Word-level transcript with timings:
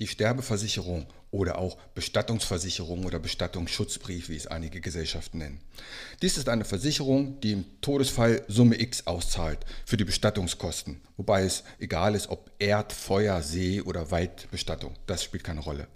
Die 0.00 0.08
Sterbeversicherung 0.08 1.06
oder 1.30 1.58
auch 1.58 1.76
Bestattungsversicherung 1.94 3.04
oder 3.04 3.18
Bestattungsschutzbrief, 3.18 4.28
wie 4.28 4.36
es 4.36 4.46
einige 4.46 4.80
Gesellschaften 4.80 5.38
nennen. 5.38 5.60
Dies 6.22 6.38
ist 6.38 6.48
eine 6.48 6.64
Versicherung, 6.64 7.38
die 7.40 7.52
im 7.52 7.64
Todesfall 7.80 8.42
Summe 8.48 8.80
X 8.80 9.06
auszahlt 9.06 9.58
für 9.84 9.96
die 9.96 10.04
Bestattungskosten, 10.04 11.00
wobei 11.16 11.42
es 11.42 11.62
egal 11.78 12.14
ist, 12.14 12.30
ob 12.30 12.50
Erd-, 12.58 12.92
Feuer-, 12.92 13.42
See- 13.42 13.82
oder 13.82 14.10
Waldbestattung, 14.10 14.96
das 15.06 15.22
spielt 15.22 15.44
keine 15.44 15.60
Rolle. 15.60 15.86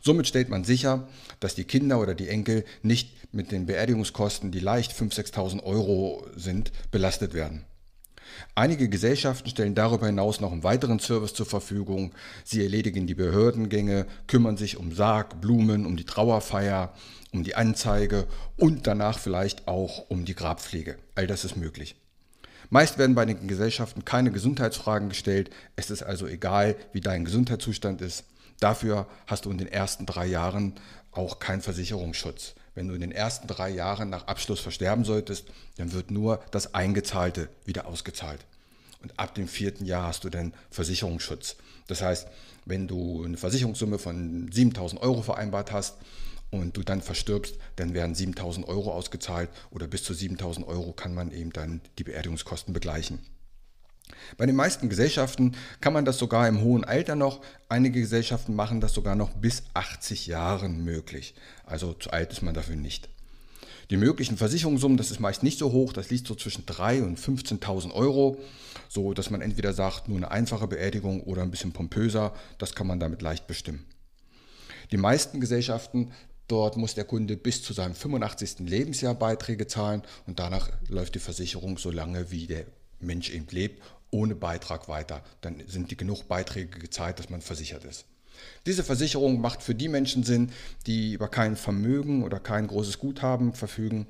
Somit 0.00 0.26
stellt 0.26 0.48
man 0.48 0.64
sicher, 0.64 1.08
dass 1.40 1.54
die 1.54 1.64
Kinder 1.64 2.00
oder 2.00 2.14
die 2.14 2.28
Enkel 2.28 2.64
nicht 2.82 3.32
mit 3.32 3.52
den 3.52 3.66
Beerdigungskosten, 3.66 4.50
die 4.50 4.60
leicht 4.60 4.92
5.000, 4.92 5.32
6.000 5.32 5.62
Euro 5.62 6.26
sind, 6.36 6.72
belastet 6.90 7.32
werden. 7.32 7.64
Einige 8.54 8.88
Gesellschaften 8.88 9.48
stellen 9.48 9.74
darüber 9.74 10.06
hinaus 10.06 10.40
noch 10.40 10.52
einen 10.52 10.62
weiteren 10.62 10.98
Service 10.98 11.34
zur 11.34 11.46
Verfügung. 11.46 12.12
Sie 12.44 12.62
erledigen 12.62 13.06
die 13.06 13.14
Behördengänge, 13.14 14.06
kümmern 14.26 14.56
sich 14.56 14.76
um 14.76 14.92
Sarg, 14.92 15.40
Blumen, 15.40 15.86
um 15.86 15.96
die 15.96 16.04
Trauerfeier, 16.04 16.94
um 17.32 17.44
die 17.44 17.56
Anzeige 17.56 18.26
und 18.56 18.86
danach 18.86 19.18
vielleicht 19.18 19.66
auch 19.68 20.08
um 20.08 20.24
die 20.24 20.34
Grabpflege. 20.34 20.96
All 21.14 21.26
das 21.26 21.44
ist 21.44 21.56
möglich. 21.56 21.96
Meist 22.70 22.98
werden 22.98 23.14
bei 23.14 23.26
den 23.26 23.46
Gesellschaften 23.46 24.04
keine 24.04 24.30
Gesundheitsfragen 24.30 25.08
gestellt. 25.08 25.50
Es 25.76 25.90
ist 25.90 26.02
also 26.02 26.26
egal, 26.26 26.76
wie 26.92 27.00
dein 27.00 27.24
Gesundheitszustand 27.24 28.00
ist. 28.00 28.24
Dafür 28.60 29.06
hast 29.26 29.44
du 29.44 29.50
in 29.50 29.58
den 29.58 29.68
ersten 29.68 30.06
drei 30.06 30.26
Jahren 30.26 30.74
auch 31.12 31.38
keinen 31.38 31.60
Versicherungsschutz. 31.60 32.54
Wenn 32.74 32.88
du 32.88 32.94
in 32.94 33.00
den 33.00 33.12
ersten 33.12 33.46
drei 33.46 33.70
Jahren 33.70 34.10
nach 34.10 34.26
Abschluss 34.26 34.60
versterben 34.60 35.04
solltest, 35.04 35.46
dann 35.76 35.92
wird 35.92 36.10
nur 36.10 36.40
das 36.50 36.74
Eingezahlte 36.74 37.48
wieder 37.64 37.86
ausgezahlt. 37.86 38.44
Und 39.02 39.18
ab 39.18 39.34
dem 39.34 39.48
vierten 39.48 39.84
Jahr 39.84 40.06
hast 40.06 40.24
du 40.24 40.30
dann 40.30 40.54
Versicherungsschutz. 40.70 41.56
Das 41.86 42.02
heißt, 42.02 42.26
wenn 42.64 42.88
du 42.88 43.22
eine 43.22 43.36
Versicherungssumme 43.36 43.98
von 43.98 44.50
7000 44.50 45.00
Euro 45.02 45.22
vereinbart 45.22 45.72
hast 45.72 45.98
und 46.50 46.76
du 46.76 46.82
dann 46.82 47.02
verstirbst, 47.02 47.56
dann 47.76 47.94
werden 47.94 48.14
7000 48.14 48.66
Euro 48.66 48.92
ausgezahlt 48.92 49.50
oder 49.70 49.86
bis 49.86 50.02
zu 50.04 50.14
7000 50.14 50.66
Euro 50.66 50.92
kann 50.92 51.14
man 51.14 51.30
eben 51.32 51.52
dann 51.52 51.80
die 51.98 52.04
Beerdigungskosten 52.04 52.72
begleichen. 52.72 53.18
Bei 54.36 54.46
den 54.46 54.56
meisten 54.56 54.88
Gesellschaften 54.88 55.52
kann 55.80 55.92
man 55.92 56.04
das 56.04 56.18
sogar 56.18 56.48
im 56.48 56.60
hohen 56.60 56.84
Alter 56.84 57.14
noch. 57.14 57.40
Einige 57.68 58.00
Gesellschaften 58.00 58.54
machen 58.54 58.80
das 58.80 58.92
sogar 58.92 59.14
noch 59.14 59.30
bis 59.30 59.62
80 59.74 60.26
Jahren 60.26 60.84
möglich. 60.84 61.34
Also 61.64 61.92
zu 61.92 62.10
alt 62.10 62.32
ist 62.32 62.42
man 62.42 62.54
dafür 62.54 62.76
nicht. 62.76 63.08
Die 63.90 63.96
möglichen 63.96 64.36
Versicherungssummen, 64.36 64.96
das 64.96 65.10
ist 65.10 65.20
meist 65.20 65.42
nicht 65.42 65.58
so 65.58 65.72
hoch, 65.72 65.92
das 65.92 66.10
liegt 66.10 66.26
so 66.26 66.34
zwischen 66.34 66.64
3.000 66.64 67.02
und 67.02 67.18
15.000 67.18 67.92
Euro, 67.92 68.38
so 68.88 69.12
dass 69.12 69.30
man 69.30 69.42
entweder 69.42 69.74
sagt, 69.74 70.08
nur 70.08 70.16
eine 70.16 70.30
einfache 70.30 70.66
Beerdigung 70.66 71.22
oder 71.22 71.42
ein 71.42 71.50
bisschen 71.50 71.72
pompöser, 71.72 72.32
das 72.56 72.74
kann 72.74 72.86
man 72.86 72.98
damit 72.98 73.20
leicht 73.20 73.46
bestimmen. 73.46 73.84
Die 74.90 74.96
meisten 74.96 75.38
Gesellschaften, 75.40 76.12
dort 76.48 76.78
muss 76.78 76.94
der 76.94 77.04
Kunde 77.04 77.36
bis 77.36 77.62
zu 77.62 77.74
seinem 77.74 77.94
85. 77.94 78.60
Lebensjahr 78.60 79.14
Beiträge 79.14 79.66
zahlen 79.66 80.02
und 80.26 80.38
danach 80.38 80.70
läuft 80.88 81.14
die 81.14 81.20
Versicherung 81.20 81.76
so 81.76 81.90
lange, 81.90 82.30
wie 82.30 82.46
der 82.46 82.64
Mensch 83.00 83.30
eben 83.30 83.46
lebt, 83.50 83.82
ohne 84.14 84.36
Beitrag 84.36 84.88
weiter. 84.88 85.22
Dann 85.40 85.62
sind 85.66 85.90
die 85.90 85.96
genug 85.96 86.28
Beiträge 86.28 86.78
gezahlt, 86.78 87.18
dass 87.18 87.30
man 87.30 87.40
versichert 87.40 87.84
ist. 87.84 88.06
Diese 88.64 88.84
Versicherung 88.84 89.40
macht 89.40 89.62
für 89.62 89.74
die 89.74 89.88
Menschen 89.88 90.22
Sinn, 90.22 90.50
die 90.86 91.12
über 91.12 91.28
kein 91.28 91.56
Vermögen 91.56 92.22
oder 92.22 92.38
kein 92.38 92.68
großes 92.68 92.98
Guthaben 92.98 93.54
verfügen 93.54 94.06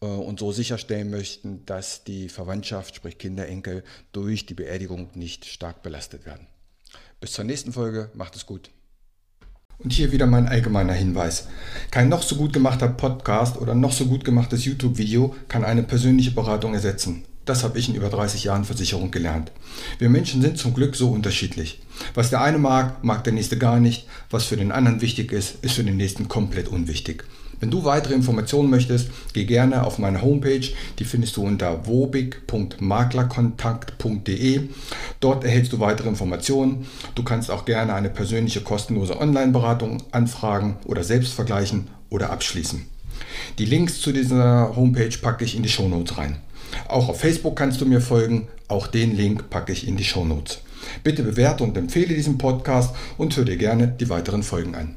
äh, 0.00 0.06
und 0.06 0.40
so 0.40 0.52
sicherstellen 0.52 1.10
möchten, 1.10 1.64
dass 1.66 2.02
die 2.04 2.28
Verwandtschaft, 2.30 2.96
sprich 2.96 3.18
Kinder, 3.18 3.46
Enkel, 3.46 3.84
durch 4.12 4.46
die 4.46 4.54
Beerdigung 4.54 5.10
nicht 5.14 5.44
stark 5.44 5.82
belastet 5.82 6.24
werden. 6.24 6.46
Bis 7.20 7.32
zur 7.32 7.44
nächsten 7.44 7.72
Folge, 7.72 8.10
macht 8.14 8.36
es 8.36 8.46
gut. 8.46 8.70
Und 9.78 9.92
hier 9.92 10.12
wieder 10.12 10.26
mein 10.26 10.48
allgemeiner 10.48 10.92
Hinweis. 10.94 11.48
Kein 11.90 12.08
noch 12.08 12.22
so 12.22 12.36
gut 12.36 12.52
gemachter 12.52 12.88
Podcast 12.88 13.58
oder 13.58 13.74
noch 13.74 13.92
so 13.92 14.06
gut 14.06 14.24
gemachtes 14.24 14.64
YouTube-Video 14.64 15.34
kann 15.48 15.64
eine 15.64 15.82
persönliche 15.82 16.30
Beratung 16.30 16.74
ersetzen. 16.74 17.24
Das 17.44 17.64
habe 17.64 17.78
ich 17.78 17.88
in 17.88 17.96
über 17.96 18.08
30 18.08 18.44
Jahren 18.44 18.64
Versicherung 18.64 19.10
gelernt. 19.10 19.50
Wir 19.98 20.08
Menschen 20.08 20.42
sind 20.42 20.58
zum 20.58 20.74
Glück 20.74 20.94
so 20.94 21.10
unterschiedlich. 21.10 21.80
Was 22.14 22.30
der 22.30 22.40
eine 22.40 22.58
mag, 22.58 23.02
mag 23.02 23.24
der 23.24 23.32
nächste 23.32 23.58
gar 23.58 23.80
nicht. 23.80 24.06
Was 24.30 24.44
für 24.44 24.56
den 24.56 24.70
anderen 24.70 25.00
wichtig 25.00 25.32
ist, 25.32 25.56
ist 25.62 25.74
für 25.74 25.84
den 25.84 25.96
nächsten 25.96 26.28
komplett 26.28 26.68
unwichtig. 26.68 27.24
Wenn 27.62 27.70
du 27.70 27.84
weitere 27.84 28.12
Informationen 28.14 28.68
möchtest, 28.70 29.08
geh 29.34 29.44
gerne 29.44 29.84
auf 29.84 29.98
meine 29.98 30.20
Homepage. 30.20 30.68
Die 30.98 31.04
findest 31.04 31.36
du 31.36 31.44
unter 31.44 31.86
wobig.maklerkontakt.de. 31.86 34.68
Dort 35.20 35.44
erhältst 35.44 35.72
du 35.72 35.78
weitere 35.78 36.08
Informationen. 36.08 36.88
Du 37.14 37.22
kannst 37.22 37.52
auch 37.52 37.64
gerne 37.64 37.94
eine 37.94 38.10
persönliche 38.10 38.62
kostenlose 38.62 39.16
Online-Beratung 39.16 40.02
anfragen 40.10 40.76
oder 40.86 41.04
selbst 41.04 41.34
vergleichen 41.34 41.86
oder 42.10 42.30
abschließen. 42.30 42.84
Die 43.58 43.64
Links 43.64 44.00
zu 44.00 44.12
dieser 44.12 44.74
Homepage 44.76 45.16
packe 45.20 45.44
ich 45.44 45.56
in 45.56 45.62
die 45.62 45.68
Shownotes 45.68 46.18
rein. 46.18 46.36
Auch 46.88 47.08
auf 47.08 47.20
Facebook 47.20 47.56
kannst 47.56 47.80
du 47.80 47.86
mir 47.86 48.00
folgen. 48.00 48.48
Auch 48.68 48.86
den 48.86 49.16
Link 49.16 49.50
packe 49.50 49.72
ich 49.72 49.86
in 49.86 49.96
die 49.96 50.04
Show 50.04 50.24
Notes. 50.24 50.60
Bitte 51.04 51.22
bewerte 51.22 51.64
und 51.64 51.76
empfehle 51.76 52.14
diesen 52.14 52.38
Podcast 52.38 52.94
und 53.18 53.36
hör 53.36 53.44
dir 53.44 53.56
gerne 53.56 53.88
die 53.88 54.08
weiteren 54.08 54.42
Folgen 54.42 54.74
an. 54.74 54.96